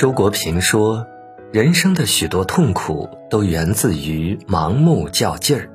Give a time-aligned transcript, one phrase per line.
[0.00, 1.06] 周国平说
[1.52, 5.68] ：“人生的许多痛苦都源自于盲目较劲儿。”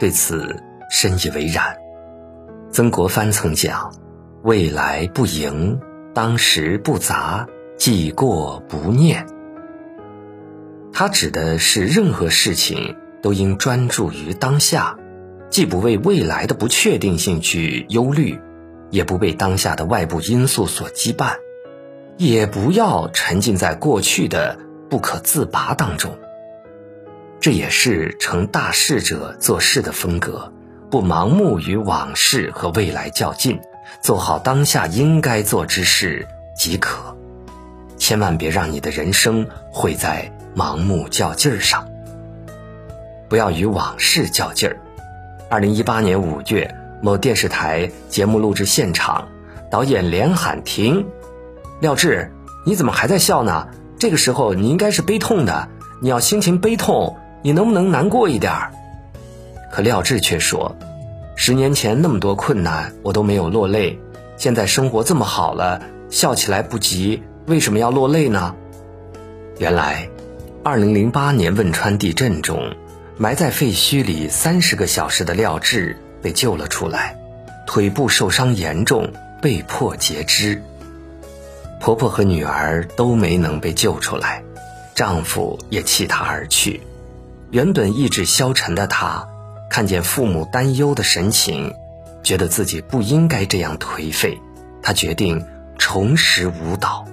[0.00, 0.56] 对此
[0.90, 1.76] 深以为然。
[2.70, 3.92] 曾国藩曾讲
[4.44, 5.78] ：“未来不迎，
[6.14, 7.46] 当时不杂，
[7.76, 9.26] 既过不念。”
[10.90, 14.96] 他指的是任何事情都应专注于当下，
[15.50, 18.40] 既不为未来的不确定性去忧虑，
[18.88, 21.34] 也不被当下的外部因素所羁绊。
[22.20, 24.58] 也不要沉浸在过去的
[24.90, 26.18] 不可自拔当中。
[27.40, 30.52] 这也是成大事者做事的风格，
[30.90, 33.58] 不盲目与往事和未来较劲，
[34.02, 37.16] 做好当下应该做之事即可。
[37.96, 41.88] 千万别让你的人生毁在盲目较劲儿上。
[43.30, 44.76] 不要与往事较劲儿。
[45.48, 49.26] 二零一八年五月，某电视台节目录制现场，
[49.70, 51.06] 导演连喊停。
[51.80, 52.30] 廖智，
[52.66, 53.68] 你怎么还在笑呢？
[53.98, 55.68] 这个时候你应该是悲痛的，
[56.02, 58.70] 你要心情悲痛，你能不能难过一点儿？
[59.72, 60.76] 可廖智却说
[61.36, 63.98] ：“十年前那么多困难，我都没有落泪，
[64.36, 68.54] 现在生活这么好了，笑起来不急，为什么要落泪呢？”
[69.56, 70.10] 原来，
[70.62, 72.74] 二零零八年汶川地震中，
[73.16, 77.18] 埋在废墟里三十个小时的廖智被救了出来，
[77.66, 79.10] 腿部受伤严重，
[79.40, 80.62] 被迫截肢。
[81.80, 84.44] 婆婆和女儿都没能被救出来，
[84.94, 86.82] 丈夫也弃她而去。
[87.50, 89.26] 原本意志消沉的她，
[89.70, 91.74] 看见父母担忧的神情，
[92.22, 94.38] 觉得自己不应该这样颓废。
[94.82, 95.44] 她决定
[95.78, 97.06] 重拾舞蹈。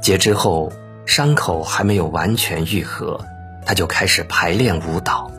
[0.00, 0.72] 截肢后，
[1.04, 3.20] 伤口还没有完全愈合，
[3.66, 5.30] 她就开始排练舞蹈。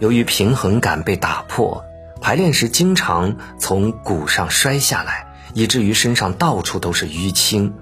[0.00, 1.82] 由于平衡感被打破，
[2.20, 5.31] 排练时经常从鼓上摔下来。
[5.54, 7.72] 以至于身上到处都是淤青。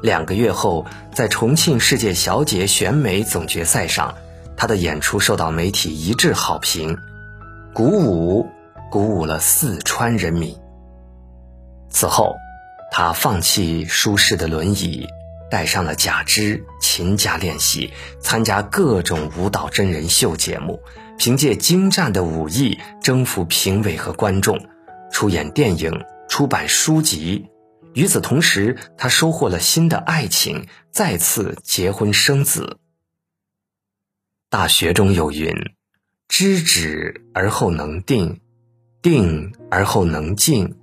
[0.00, 4.14] 两个月后，在重庆世界小姐选美总决赛上，
[4.56, 6.96] 她的演出受到媒体一致好评，
[7.72, 8.46] 鼓舞
[8.90, 10.56] 鼓舞了四川人民。
[11.90, 12.36] 此后，
[12.92, 15.08] 她放弃舒适的轮椅，
[15.50, 20.80] 带上了假肢，勤加练习，参加各种舞蹈真人秀节目，
[21.18, 24.60] 凭借精湛的武艺征服评委和观众，
[25.10, 26.04] 出演电影。
[26.38, 27.46] 出版书籍，
[27.94, 32.78] 与此同时，他收获了新的爱情，再次结婚生子。
[34.48, 35.52] 大学中有云
[36.28, 38.40] ：“知止而后能定，
[39.02, 40.76] 定而后能静，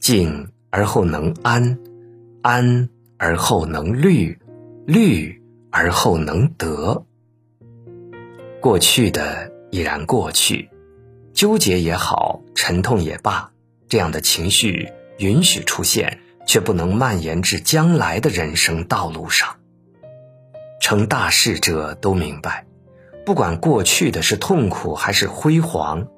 [0.00, 1.78] 静而后能安，
[2.40, 2.88] 安
[3.18, 4.38] 而后能虑，
[4.86, 5.38] 虑
[5.70, 7.04] 而后能得。”
[8.58, 10.70] 过去的已然过去，
[11.34, 13.50] 纠结也好，沉痛也罢。
[13.94, 14.88] 这样的情绪
[15.18, 16.18] 允许出现，
[16.48, 19.54] 却不能蔓延至将来的人生道路上。
[20.80, 22.66] 成大事者都明白，
[23.24, 26.08] 不管过去的是痛苦还是辉煌，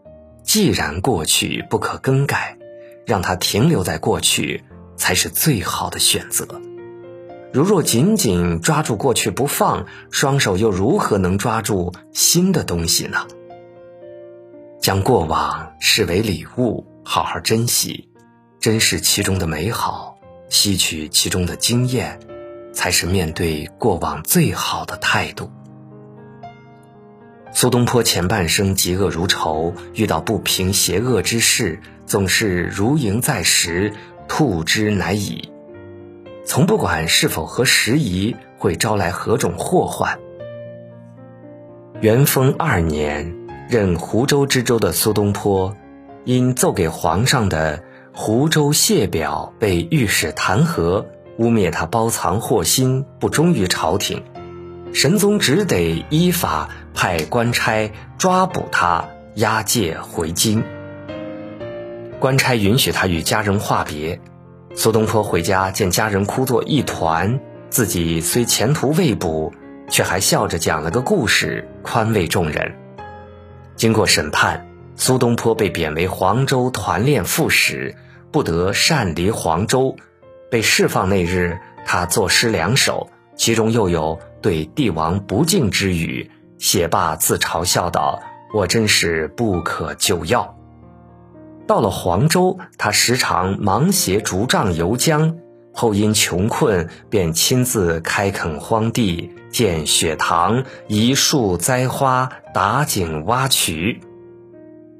[0.42, 2.56] 既然过去不可更改，
[3.04, 4.64] 让它停留在过去
[4.96, 6.46] 才是最好的选择。
[7.52, 13.26] 如若紧紧抓住过去不放，双手又如何能抓住新的东西呢？
[14.80, 16.86] 将过往视为礼物。
[17.08, 18.08] 好好珍惜，
[18.58, 20.18] 珍视其中的美好，
[20.48, 22.18] 吸取其中的经验，
[22.72, 25.48] 才是面对过往最好的态度。
[27.52, 33.94] 苏东坡前半生嫉恶如仇，遇到不平邪恶之事，总是如蝇在石，
[34.26, 35.48] 吐之乃已，
[36.44, 40.18] 从不管是否合时宜，会招来何种祸患。
[42.00, 43.32] 元丰二年，
[43.70, 45.74] 任湖州知州的苏东坡。
[46.26, 51.06] 因奏给皇上的湖州谢表被御史弹劾，
[51.38, 54.24] 污蔑他包藏祸心，不忠于朝廷，
[54.92, 59.04] 神宗只得依法派官差抓捕他，
[59.36, 60.64] 押解回京。
[62.18, 64.20] 官差允许他与家人话别，
[64.74, 67.38] 苏东坡回家见家人哭作一团，
[67.70, 69.52] 自己虽前途未卜，
[69.88, 72.74] 却还笑着讲了个故事，宽慰众人。
[73.76, 74.66] 经过审判。
[74.96, 77.94] 苏东坡被贬为黄州团练副使，
[78.32, 79.96] 不得擅离黄州。
[80.50, 86.30] 被释放那日，他作诗两首，其中又有对帝王不敬之语。
[86.58, 88.22] 写罢自嘲笑道
[88.54, 90.56] ：“我真是不可救药。”
[91.68, 95.36] 到了黄州，他时常忙携竹杖游江，
[95.74, 104.00] 后因穷困，便亲自开垦荒地，建雪塘，移树栽花，打井挖渠。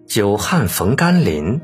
[0.07, 1.61] 久旱逢甘霖，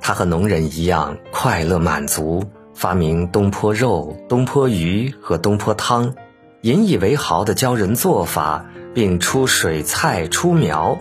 [0.00, 6.14] 他和农人一样快乐满足，发明东坡肉、东坡鱼和东坡汤，
[6.60, 8.64] 引以为豪的教人做法，
[8.94, 10.98] 并出水菜、出苗。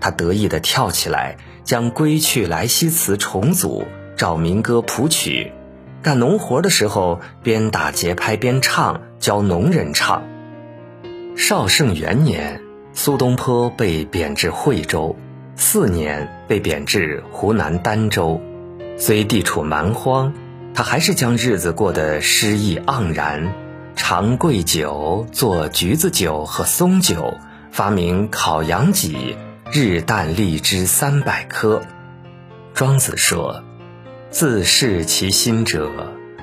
[0.00, 3.84] 他得意地跳起来，将《归去来兮辞》重组，
[4.16, 5.52] 找民歌谱曲。
[6.02, 10.22] 干农活的时候，边打节拍边唱，教农人唱。
[11.36, 15.16] 绍圣元年，苏东坡被贬至惠州，
[15.64, 18.42] 四年被贬至湖南儋州。
[18.98, 20.34] 虽地处蛮荒，
[20.74, 23.54] 他还是将日子过得诗意盎然，
[23.94, 27.34] 尝桂酒，做橘子酒和松酒，
[27.70, 29.36] 发明烤羊脊。
[29.72, 31.80] 日啖荔枝三百颗。
[32.74, 33.62] 庄子说
[34.30, 35.90] ：“自视其心者，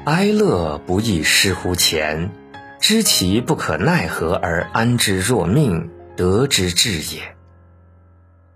[0.06, 2.32] 哀乐不亦失乎前？
[2.80, 7.22] 知其不可奈何而安之若命，得之至也。”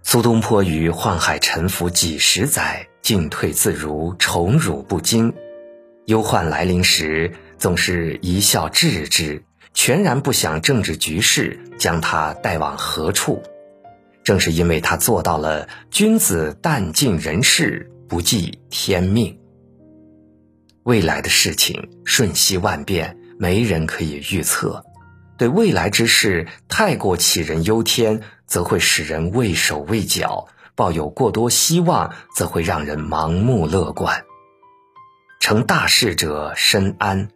[0.06, 5.34] 苏东坡于宦海沉浮几十载，进退自如，宠辱不惊。
[6.06, 13.42] 忧患来临时，总是一笑置之，全然不想政治局势将他带往何处。
[14.24, 19.40] 正是因为他做到了君子淡尽人事，不计天命。
[20.84, 24.84] 未来的事情瞬息万变，没人可以预测。
[25.38, 34.24] 对未来之事太过杞人忧天，则会使人畏手畏脚；抱有过多希望，则会让人盲目乐观。
[35.40, 37.30] 成大事者深谙，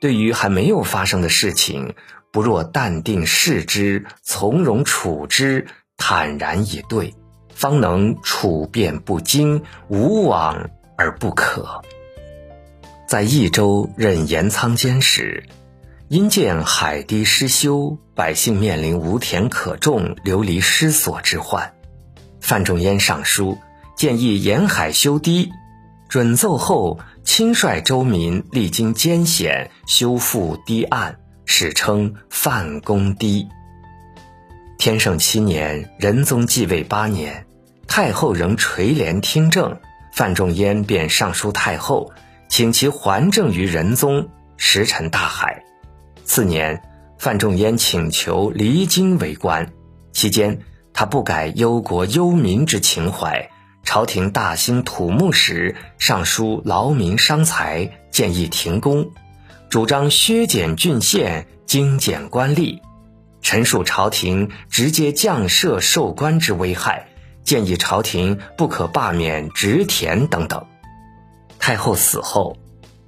[0.00, 1.94] 对于还没有发生的事情，
[2.30, 5.66] 不若淡定视之，从容处之。
[5.96, 7.14] 坦然以对，
[7.54, 11.82] 方能处变不惊，无往而不可。
[13.06, 15.44] 在益州任盐仓监时，
[16.08, 21.72] 因见海堤失修，百姓面临无田可种、流离失所之患，
[22.42, 23.56] 范仲淹上书
[23.96, 25.50] 建议沿海修堤。
[26.06, 31.16] 准奏后，亲率州民历经艰险修复堤岸，
[31.46, 33.48] 史称范公堤。
[34.76, 37.46] 天圣七年，仁宗继位八年，
[37.88, 39.80] 太后仍垂帘听政，
[40.12, 42.12] 范仲淹便上书太后，
[42.50, 44.28] 请其还政于仁宗，
[44.58, 45.63] 石沉大海。
[46.24, 46.82] 次年，
[47.18, 49.72] 范仲淹请求离京为官，
[50.12, 50.60] 期间
[50.92, 53.50] 他不改忧国忧民之情怀，
[53.84, 59.10] 朝廷大兴土木时，上书劳民伤财，建议停工，
[59.68, 62.80] 主张削减郡县，精简官吏。
[63.42, 67.08] 陈述朝廷直接降赦授官之危害，
[67.44, 70.66] 建议朝廷不可罢免职田等等。
[71.58, 72.56] 太后死后，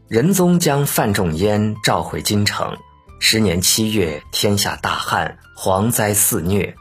[0.08, 2.76] 仁宗将范仲淹召回京城。
[3.18, 6.74] 十年七月，天下大旱，蝗灾肆虐。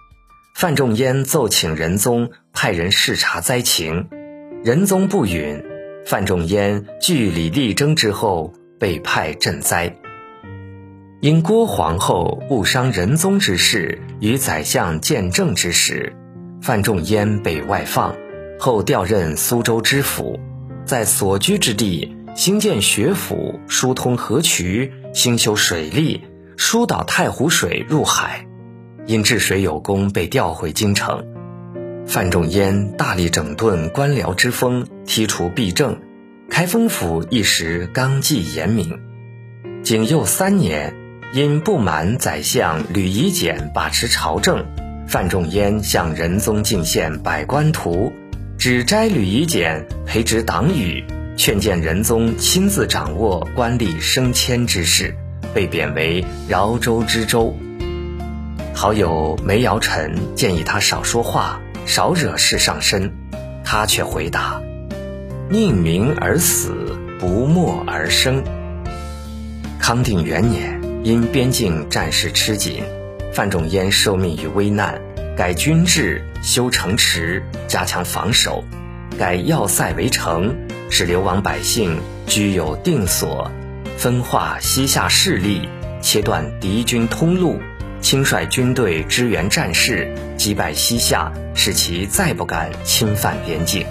[0.53, 4.09] 范仲淹奏请仁宗派人视察灾情，
[4.63, 5.63] 仁宗不允。
[6.05, 9.95] 范仲淹据理力争之后，被派赈灾。
[11.21, 16.13] 因郭皇后误伤仁宗之事，与宰相见证之时，
[16.61, 18.15] 范仲淹被外放，
[18.59, 20.39] 后调任苏州知府，
[20.85, 26.25] 在所居之地兴建学府，疏通河渠，兴修水利，
[26.57, 28.45] 疏导太湖水入海。
[29.05, 31.25] 因治水有功，被调回京城。
[32.05, 35.97] 范仲淹大力整顿官僚之风，剔除弊政，
[36.49, 38.99] 开封府一时纲纪严明。
[39.83, 40.93] 景佑三年。
[41.33, 44.63] 因不满宰相吕夷简把持朝政，
[45.05, 48.13] 范仲淹向仁宗进献百官图，
[48.57, 51.03] 指摘吕夷简培植党羽，
[51.37, 55.15] 劝谏仁宗亲自掌握官吏升迁之事，
[55.53, 57.55] 被贬为饶州知州。
[58.73, 63.11] 好友梅尧臣建议他少说话，少惹事上身，
[63.63, 64.61] 他却回答
[65.49, 68.43] ：“宁鸣而死，不默而生。”
[69.79, 70.81] 康定元年。
[71.05, 72.83] 因边境战事吃紧，
[73.31, 74.99] 范仲淹受命于危难，
[75.37, 78.63] 改军制，修城池，加强防守，
[79.15, 83.51] 改要塞为城，使流亡百姓居有定所，
[83.97, 85.69] 分化西夏势力，
[86.01, 87.59] 切断敌军通路，
[88.01, 93.85] 亲率军队支援战事，击败西夏，使其再不敢侵犯边境。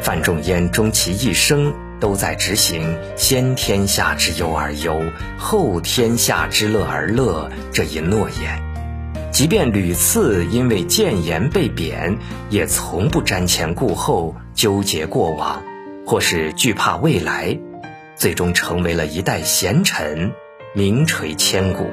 [0.00, 1.72] 范仲淹终其一生。
[2.02, 5.00] 都在执行“先天下之忧而忧，
[5.38, 8.60] 后天下之乐而乐”这一诺言，
[9.32, 12.18] 即便屡次因为谏言被贬，
[12.50, 15.62] 也从不瞻前顾后、纠结过往，
[16.06, 17.58] 或是惧怕未来，
[18.14, 20.32] 最终成为了一代贤臣，
[20.74, 21.86] 名垂千古。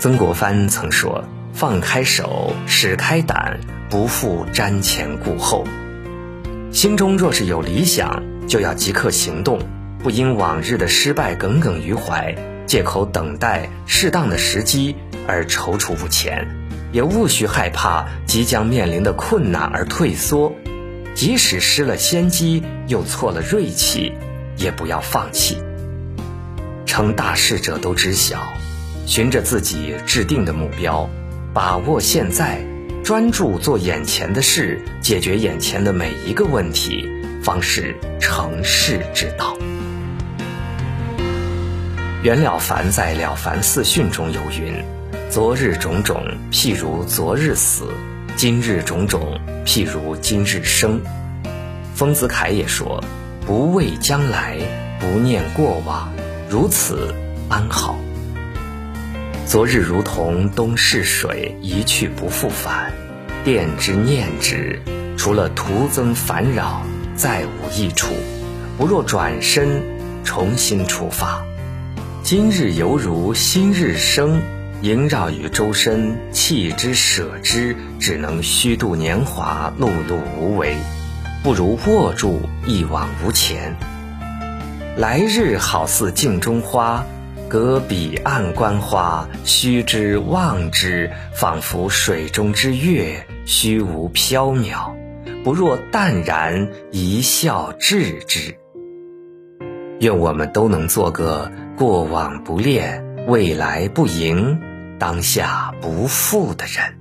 [0.00, 5.64] 曾国藩曾说：“放开手，使开胆，不负瞻前顾后。”
[6.72, 9.60] 心中若是有理想，就要即刻行动，
[10.02, 12.34] 不因往日的失败耿耿于怀，
[12.66, 14.96] 借口等待适当的时机
[15.30, 16.48] 而踌躇不前，
[16.90, 20.52] 也勿需害怕即将面临的困难而退缩。
[21.14, 24.12] 即使失了先机，又错了锐气，
[24.56, 25.56] 也不要放弃。
[26.84, 28.40] 成大事者都知晓，
[29.06, 31.08] 循着自己制定的目标，
[31.54, 32.60] 把握现在，
[33.04, 37.08] 专注做眼前的事，解决眼前的每一个问题，
[37.42, 39.56] 方是成事之道。
[42.22, 44.74] 袁了凡在《了凡四训》中有云
[45.30, 46.20] ：“昨日种种，
[46.50, 47.84] 譬如昨日死。”
[48.36, 51.00] 今日种种，譬如今日生。
[51.94, 53.00] 丰子恺也说
[53.46, 54.58] ：“不畏将来，
[54.98, 56.12] 不念过往，
[56.48, 57.14] 如此
[57.48, 57.96] 安好。
[59.46, 62.92] 昨日如同东逝水，一去不复返。
[63.44, 64.80] 惦之念之，
[65.16, 66.82] 除了徒增烦扰，
[67.14, 68.16] 再无益处。
[68.76, 69.80] 不若转身，
[70.24, 71.40] 重新出发。
[72.24, 74.42] 今日犹如新日生。”
[74.82, 80.74] 萦绕于周身，弃之舍之，只能虚度年华，碌碌无为，
[81.42, 83.76] 不如握住一往无前。
[84.96, 87.04] 来日好似镜中花，
[87.46, 94.94] 隔彼岸观花，须知望之，仿佛水中之月，虚无缥缈，
[95.44, 98.54] 不若淡然一笑置之。
[100.00, 104.58] 愿我们都能做个过往不恋，未来不迎。
[105.00, 106.99] 当下不负的人。